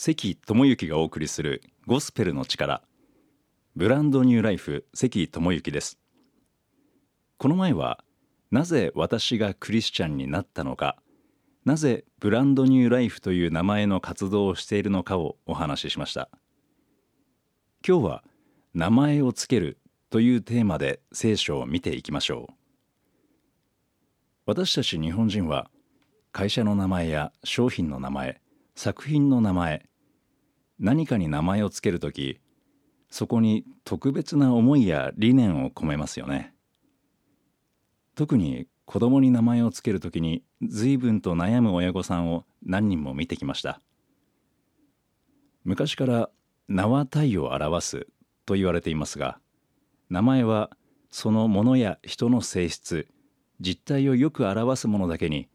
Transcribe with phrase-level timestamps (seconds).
[0.00, 2.82] 関智之がお送りするゴスペルの力。
[3.74, 5.98] ブランドニューライフ関智之です。
[7.36, 8.04] この前は
[8.52, 11.02] なぜ私がクリスチャンになったのか
[11.64, 16.30] なぜブランドニューライフという名前の活動をしているのかをお話ししました。
[17.84, 18.24] 今日は
[18.74, 19.80] 名前をつける
[20.10, 22.54] というテーマで聖書を見ていきましょう。
[24.46, 25.72] 私たち日本人は
[26.30, 28.40] 会社の名前や商品の名前
[28.78, 29.87] 作品の名前
[30.78, 32.40] 何かに名前をつけるとき
[33.10, 36.54] そこに特別な思いや理念を込めますよね。
[38.14, 43.80] 特に子供に名前をつけるときに随分と悩む親御さんを何人も見てきました。
[45.64, 46.30] 昔から
[46.68, 48.06] 名は体を表す
[48.46, 49.38] と言われていますが
[50.10, 50.70] 名前は
[51.10, 53.08] そのものや人の性質
[53.60, 55.48] 実態をよく表すものだけに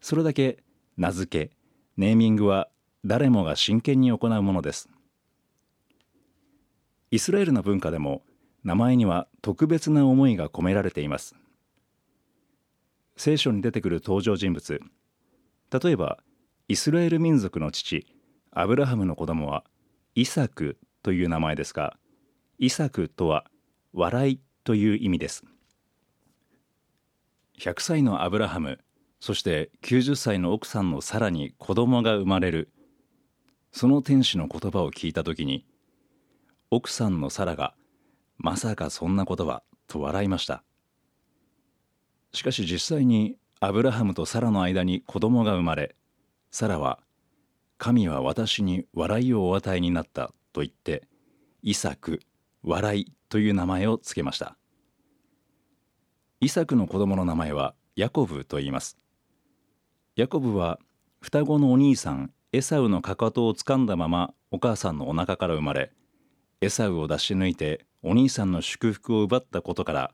[0.00, 0.62] それだけ
[0.96, 1.56] 名付け
[1.96, 2.68] ネーミングは
[3.08, 4.90] 誰もが真剣に行うものです。
[7.10, 8.20] イスラエルの文化でも
[8.64, 11.34] 名前には特別な思いが込められています。
[13.16, 14.82] 聖書に出てくる登場人物。
[15.82, 16.18] 例えば
[16.68, 18.06] イスラエル民族の父
[18.50, 19.64] アブラハムの子供は
[20.14, 21.96] イサクという名前ですが
[22.58, 23.46] イサクとは
[23.94, 25.44] 笑いという意味です。
[27.58, 28.78] 100歳のアブラハム
[29.18, 32.70] そして90歳の奥さんのさらに子供が生まれる
[33.72, 35.64] その天使の言葉を聞いた時に
[36.70, 37.74] 奥さんのサラが
[38.36, 39.62] まさかそんなことは？
[39.86, 40.62] と笑いました。
[42.32, 45.96] しかし実際にアブラハムとサラの間に子供が生まれ
[46.50, 47.00] サラは
[47.78, 51.08] 神は私に笑いをお与えになったと言って
[51.62, 52.20] イサク
[52.62, 54.56] 笑いという名前を付けました。
[56.40, 58.98] イサクの子供の名前はヤコブと言います。
[60.16, 60.78] ヤコブは
[61.20, 65.92] 双子のお兄さんエサウのかかとを掴んだままお母さんのお腹から生まれ
[66.62, 70.12] エサウを出し抜いてお兄さんの祝福を奪ったことから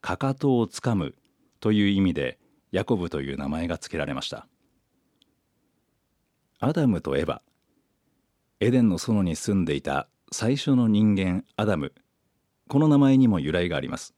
[0.00, 1.14] かかとをつかむ
[1.60, 2.38] という意味で
[2.72, 4.46] ヤコブという名前が付けられました。
[6.60, 7.42] アダムとエバ
[8.60, 11.92] エデンの園に住んでいた最初の人間アダム
[12.68, 14.14] この名前にも由来があります。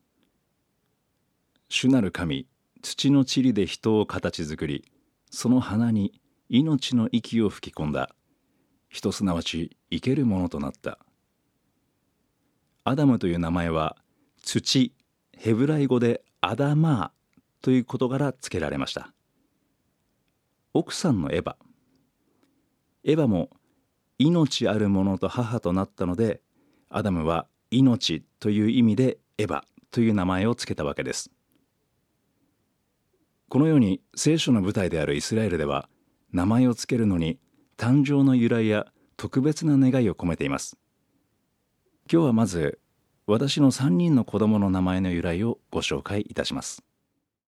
[1.69, 2.47] 主なる神
[2.83, 4.85] 土の塵で人を形作り
[5.29, 8.11] その鼻に命の息を吹き込んだ。
[8.89, 10.99] 人すなわち生けるものとなった。
[12.85, 13.97] アダムという名前は
[14.43, 14.95] 土
[15.37, 19.13] ヘブライ語でアダマーということから付けられました。
[20.73, 21.57] 奥さんのエヴァ。
[23.05, 23.51] エヴァも
[24.19, 26.41] 命あるものと母となったので
[26.89, 31.31] アダムは命という意味でエヴァという名前を付けたわけです。
[33.51, 35.89] このように聖書の舞台であるイスラエルでは
[36.33, 37.39] 名前を付けるのに
[37.77, 40.77] 誕生の由来や特別な願いを込めています。
[42.11, 42.79] 今日はまず
[43.27, 46.83] 私の3人の子供の名前の由来をご紹介いたします。